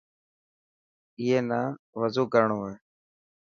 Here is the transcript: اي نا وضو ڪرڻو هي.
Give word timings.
اي 1.21 1.29
نا 1.49 1.61
وضو 1.99 2.23
ڪرڻو 2.33 2.57
هي. 2.67 2.75